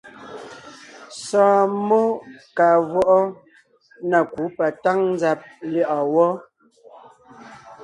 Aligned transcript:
Sɔ̀ɔn 1.23 1.67
mmó 1.75 1.99
kàa 2.57 2.77
vwɔʼɔ 2.91 3.17
na 4.09 4.19
kǔ 4.31 4.43
patáŋ 4.57 4.97
nzàb 5.13 5.39
lyɛ̌ʼɔɔn 5.71 6.09
wɔ́. 6.15 6.29